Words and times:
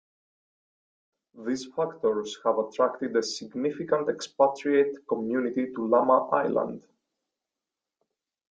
These 1.45 1.67
factors 1.75 2.35
have 2.43 2.57
attracted 2.57 3.15
a 3.17 3.21
significant 3.21 4.09
expatriate 4.09 4.95
community 5.07 5.67
to 5.75 5.79
Lamma 5.81 6.33
Island. 6.33 6.87